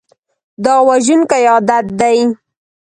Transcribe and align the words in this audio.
دا 0.63 0.75
وژونکی 0.89 1.43
عادت 1.53 1.85
دی. 1.99 2.19